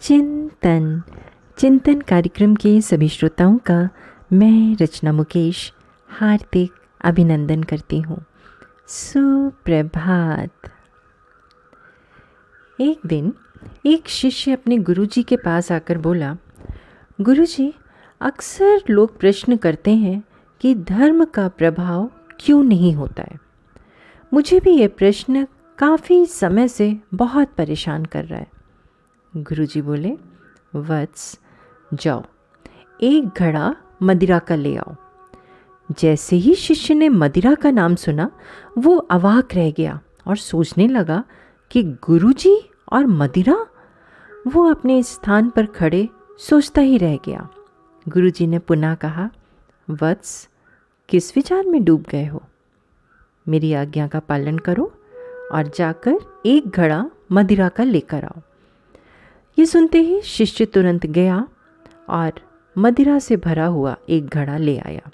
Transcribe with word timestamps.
चिंतन। 0.00 1.02
चिंतन 1.58 2.00
कार्यक्रम 2.00 2.54
के 2.54 2.80
सभी 2.80 3.08
श्रोताओं 3.08 3.58
का 3.58 3.88
मैं 4.32 4.76
रचना 4.82 5.12
मुकेश 5.12 5.72
हार्दिक 6.08 6.72
अभिनंदन 7.04 7.62
करती 7.62 8.00
हूँ। 8.00 8.24
सुप्रभात। 8.88 10.50
एक 12.80 13.00
दिन 13.06 13.32
एक 13.86 14.08
शिष्य 14.08 14.52
अपने 14.52 14.78
गुरुजी 14.78 15.22
के 15.22 15.36
पास 15.36 15.72
आकर 15.72 15.98
बोला, 15.98 16.36
गुरुजी, 17.20 17.74
अक्सर 18.20 18.80
लोग 18.90 19.20
प्रश्न 19.20 19.56
करते 19.56 19.90
हैं 19.90 20.24
कि 20.60 20.74
धर्म 20.74 21.24
का 21.24 21.48
प्रभाव 21.48 22.10
क्यों 22.40 22.62
नहीं 22.62 22.94
होता 22.94 23.22
है? 23.22 23.38
मुझे 24.34 24.60
भी 24.60 24.70
ये 24.70 24.88
प्रश्न 24.88 25.46
काफ़ी 25.78 26.26
समय 26.26 26.68
से 26.68 26.96
बहुत 27.14 27.48
परेशान 27.48 28.04
कर 28.04 28.24
रहा 28.24 28.40
है। 28.40 28.59
गुरुजी 29.36 29.82
बोले, 29.82 30.18
वत्स 30.74 31.40
जाओ, 31.94 32.24
एक 33.02 33.28
घड़ा 33.28 33.76
मदिरा 34.02 34.38
का 34.38 34.54
ले 34.54 34.76
आओ। 34.76 34.94
जैसे 35.98 36.36
ही 36.36 36.54
शिष्य 36.54 36.94
ने 36.94 37.08
मदिरा 37.08 37.54
का 37.54 37.70
नाम 37.70 37.94
सुना, 37.94 38.30
वो 38.78 38.96
अवाक 38.96 39.54
रह 39.54 39.70
गया 39.70 40.00
और 40.26 40.36
सोचने 40.36 40.88
लगा 40.88 41.24
कि 41.70 41.82
गुरुजी 41.82 42.70
और 42.92 43.06
मदिरा? 43.06 43.66
वो 44.46 44.70
अपने 44.70 45.02
स्थान 45.02 45.50
पर 45.50 45.66
खड़े 45.66 46.08
सोचता 46.38 46.80
ही 46.80 46.98
रह 46.98 47.16
गया। 47.16 47.48
गुरुजी 48.08 48.46
ने 48.46 48.58
पुनः 48.58 48.94
कहा, 48.94 49.30
वत्स, 49.90 50.48
किस 51.08 51.36
विचार 51.36 51.66
में 51.66 51.84
डूब 51.84 52.04
गए 52.10 52.26
हो? 52.26 52.42
मेरी 53.48 53.72
आज्ञा 53.72 54.08
का 54.08 54.18
पालन 54.18 54.58
करो 54.58 54.92
और 55.52 55.70
जाकर 55.76 56.42
एक 56.46 56.68
घड़ा 56.68 57.10
मदिरा 57.32 57.68
का 57.68 57.84
लेकर 57.84 58.24
आओ। 58.24 58.40
ये 59.60 59.66
सुनते 59.66 59.98
ही 59.98 60.20
शिष्य 60.20 60.64
तुरंत 60.64 61.06
गया 61.06 61.48
और 62.08 62.32
मदिरा 62.78 63.18
से 63.18 63.36
भरा 63.36 63.66
हुआ 63.66 63.96
एक 64.08 64.26
घड़ा 64.26 64.56
ले 64.56 64.78
आया 64.78 65.10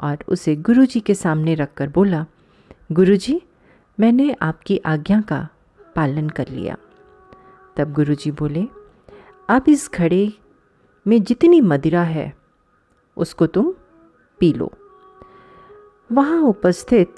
और 0.00 0.18
उसे 0.28 0.56
गुरुजी 0.56 1.00
के 1.00 1.14
सामने 1.14 1.54
रखकर 1.54 1.88
बोला, 1.88 2.26
गुरुजी, 2.92 3.42
मैंने 4.00 4.36
आपकी 4.42 4.78
आज्ञा 4.78 5.20
का 5.20 5.48
पालन 5.96 6.28
कर 6.28 6.48
लिया। 6.48 6.76
तब 7.76 7.92
गुरुजी 7.92 8.30
बोले, 8.30 8.66
अब 9.48 9.64
इस 9.68 9.90
घड़े 9.94 10.32
में 11.06 11.22
जितनी 11.22 11.60
मदिरा 11.60 12.02
है, 12.02 12.34
उसको 13.16 13.46
तुम 13.46 13.74
पी 14.40 14.52
लो। 14.52 14.72
वहाँ 16.12 16.42
उपस्थित 16.42 17.14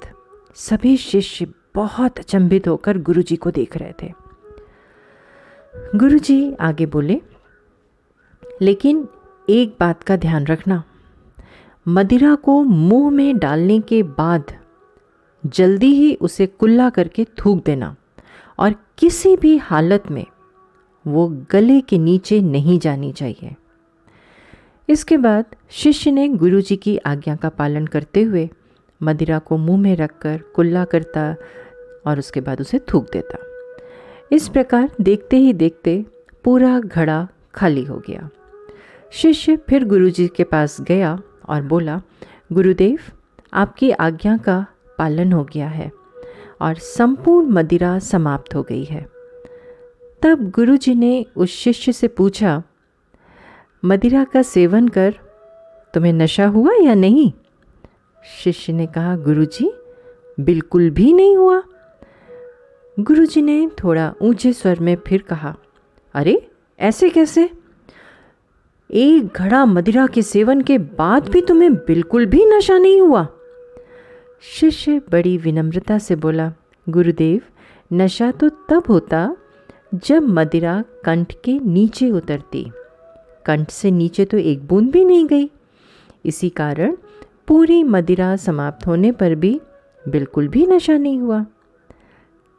सभी 0.55 0.97
शिष्य 0.97 1.47
बहुत 1.75 2.19
अचंभित 2.19 2.67
होकर 2.67 2.97
गुरुजी 2.97 3.35
को 3.35 3.51
देख 3.51 3.77
रहे 3.77 3.93
थे। 4.03 4.22
गुरुजी 5.73 6.53
आगे 6.53 6.85
बोले, 6.85 7.21
लेकिन 8.61 9.07
एक 9.49 9.75
बात 9.79 10.03
का 10.03 10.15
ध्यान 10.15 10.45
रखना। 10.45 10.83
मदिरा 11.87 12.35
को 12.35 12.63
मुँह 12.63 13.09
में 13.11 13.37
डालने 13.37 13.79
के 13.79 14.03
बाद 14.03 14.53
जल्दी 15.45 15.87
ही 15.87 16.13
उसे 16.15 16.45
कुल्ला 16.45 16.89
करके 16.89 17.25
थूक 17.25 17.63
देना 17.65 17.95
और 18.59 18.75
किसी 18.97 19.35
भी 19.35 19.57
हालत 19.57 20.03
में 20.11 20.25
वो 21.05 21.27
गले 21.51 21.81
के 21.81 21.97
नीचे 21.97 22.41
नहीं 22.41 22.79
जानी 22.79 23.11
चाहिए। 23.11 23.55
इसके 24.89 25.17
बाद 25.17 25.45
शिष्य 25.69 26.11
ने 26.11 26.27
गुरुजी 26.27 26.75
की 26.75 26.97
आज्ञा 26.97 27.35
का 27.35 27.49
पालन 27.49 27.87
करते 27.87 28.21
हुए 28.21 28.49
मदिरा 29.01 29.39
को 29.39 29.57
मुँह 29.57 29.81
में 29.81 29.95
रखकर 29.95 30.41
कुल्ला 30.55 30.85
करता 30.85 31.35
और 32.07 32.19
उसके 32.19 32.41
बाद 32.41 32.61
उसे 32.61 32.79
थूक 32.79 33.11
देता। 33.13 33.37
इस 34.31 34.47
प्रकार 34.49 34.91
देखते 35.01 35.37
ही 35.37 35.53
देखते 35.53 36.05
पूरा 36.43 36.79
घड़ा 36.79 37.27
खाली 37.55 37.83
हो 37.83 37.97
गया। 38.07 38.29
शिष्य 39.11 39.55
फिर 39.55 39.85
गुरुजी 39.85 40.27
के 40.27 40.43
पास 40.43 40.81
गया 40.81 41.19
और 41.49 41.61
बोला, 41.61 42.01
गुरुदेव, 42.53 42.99
आपकी 43.53 43.91
आज्ञा 43.91 44.37
का 44.37 44.65
पालन 44.97 45.31
हो 45.31 45.43
गया 45.43 45.67
है 45.67 45.91
और 46.61 46.75
संपूर्ण 46.75 47.47
मदिरा 47.47 47.99
समाप्त 47.99 48.55
हो 48.55 48.63
गई 48.63 48.83
है। 48.83 49.07
तब 50.21 50.49
गुरुजी 50.49 50.95
ने 50.95 51.25
उस 51.35 51.49
शिष्य 51.49 51.91
से 51.91 52.07
पूछा, 52.07 52.63
मदिरा 53.85 54.23
का 54.23 54.41
सेवन 54.41 54.87
कर 54.87 55.15
तुम्हें 55.93 56.13
नशा 56.13 56.47
हुआ 56.47 56.71
या 56.81 56.93
नहीं? 56.93 57.31
शिष्य 58.43 58.73
ने 58.73 58.85
कहा, 58.85 59.15
गुरुजी, 59.15 59.73
बिल्कुल 60.39 60.89
भी 60.89 61.13
नहीं 61.13 61.37
हुआ। 61.37 61.61
गुरुजी 62.99 63.41
ने 63.41 63.69
थोड़ा 63.83 64.13
ऊँचे 64.21 64.53
स्वर 64.53 64.79
में 64.79 64.97
फिर 65.07 65.21
कहा, 65.21 65.55
अरे, 66.13 66.47
ऐसे 66.79 67.09
कैसे? 67.09 67.49
एक 68.91 69.27
घड़ा 69.27 69.65
मदिरा 69.65 70.07
के 70.07 70.21
सेवन 70.21 70.61
के 70.61 70.77
बाद 70.77 71.29
भी 71.29 71.41
तुम्हें 71.41 71.75
बिल्कुल 71.75 72.25
भी 72.25 72.45
नशा 72.45 72.77
नहीं 72.77 73.01
हुआ? 73.01 73.27
शिष्य 74.41 75.01
बड़ी 75.11 75.37
विनम्रता 75.37 75.97
से 75.97 76.15
बोला, 76.15 76.53
गुरुदेव, 76.89 77.41
नशा 77.93 78.31
तो 78.31 78.49
तब 78.49 78.83
होता 78.89 79.35
जब 79.93 80.23
मदिरा 80.23 80.83
कंठ 81.05 81.33
के 81.43 81.59
नीचे 81.59 82.11
उतरती। 82.11 82.71
कंठ 83.45 83.69
से 83.69 83.91
नीचे 83.91 84.25
तो 84.25 84.37
एक 84.37 84.67
बूंद 84.67 84.91
भी 84.91 85.05
नहीं 85.05 85.25
गई। 85.25 85.51
इसी 86.25 86.49
कारण 86.49 86.97
पूरी 87.47 87.83
मदिरा 87.83 88.35
समाप्त 88.35 88.87
होने 88.87 89.11
पर 89.11 89.35
भी 89.35 89.61
बिल्कुल 90.07 90.47
भी 90.47 90.67
नशा 90.67 90.97
नहीं 90.97 91.19
हुआ। 91.19 91.45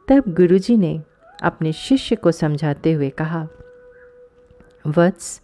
तब 0.07 0.23
गुरुजी 0.27 0.77
ने 0.77 1.01
अपने 1.43 1.73
शिष्य 1.73 2.15
को 2.15 2.31
समझाते 2.31 2.93
हुए 2.93 3.09
कहा, 3.09 3.47
वत्स, 4.87 5.41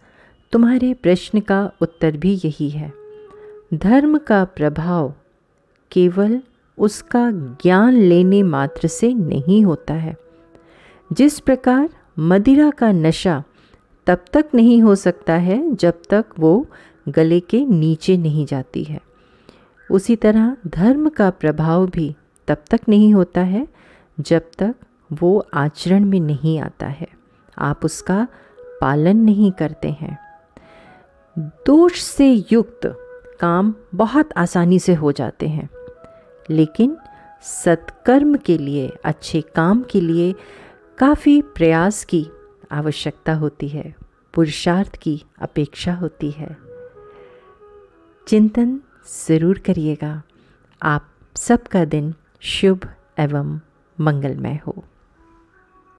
तुम्हारे 0.52 0.94
प्रश्न 0.94 1.40
का 1.40 1.72
उत्तर 1.82 2.18
भी 2.18 2.42
यही 2.46 2.70
है। 2.70 2.94
धर्म 3.74 4.18
का 4.18 4.44
प्रभाव 4.44 5.14
केवल 5.92 6.42
उसका 6.78 7.32
ज्ञान 7.32 7.94
लेने 7.94 8.44
मात्र 8.44 8.88
से 8.88 9.14
नहीं 9.14 9.66
होता 9.66 9.94
है। 9.94 10.18
जिस 11.14 11.40
प्रकार 11.40 11.90
मदिरा 12.20 12.70
का 12.70 12.92
नशा 12.92 13.44
तब 14.08 14.26
तक 14.34 14.46
नहीं 14.56 14.82
हो 14.82 14.96
सकता 14.96 15.34
है 15.34 15.76
जब 15.76 15.94
तक 16.10 16.26
वो 16.40 16.68
गले 17.10 17.40
के 17.40 17.66
नीचे 17.66 18.18
नहीं 18.18 18.46
जाती 18.46 18.84
है। 18.84 19.02
उसी 19.92 20.16
तरह 20.16 20.58
धर्म 20.68 21.10
का 21.10 21.30
प्रभाव 21.30 21.88
भी 21.88 22.16
तब 22.48 22.58
तक 22.70 22.80
नहीं 22.90 23.14
होता 23.14 23.42
है 23.42 23.68
जब 24.22 24.50
तक 24.60 24.76
वो 25.14 25.38
आचरण 25.54 26.06
में 26.06 26.20
नहीं 26.20 26.60
आता 26.60 26.88
है, 26.88 27.08
आप 27.58 27.86
उसका 27.86 28.28
पालन 28.82 29.18
नहीं 29.18 29.52
करते 29.52 29.90
हैं। 29.92 30.18
दोष 31.66 32.02
से 32.02 32.30
युक्त 32.52 32.88
काम 33.40 33.74
बहुत 33.96 34.30
आसानी 34.38 34.80
से 34.80 34.94
हो 34.94 35.12
जाते 35.12 35.48
हैं, 35.48 35.70
लेकिन 36.50 36.98
सत्कर्म 37.44 38.36
के 38.36 38.58
लिए, 38.58 38.88
अच्छे 39.06 39.42
काम 39.56 39.84
के 39.84 40.02
लिए 40.02 40.34
काफ़ी 40.98 41.42
प्रयास 41.42 42.04
की 42.04 42.26
आवश्यकता 42.72 43.34
होती 43.34 43.68
है, 43.68 43.94
पुरुषार्थ 44.34 44.96
की 44.96 45.22
अपेक्षा 45.42 45.94
होती 45.94 46.32
है। 46.32 46.56
चिंतन 48.28 48.80
ज़रूर 49.28 49.58
करिएगा। 49.58 50.22
आप 50.82 51.08
सबका 51.36 51.84
दिन 51.86 52.14
शुभ 52.42 52.88
एवं 53.20 53.60
मंगलमय 54.02 54.60
हो। 54.68 54.91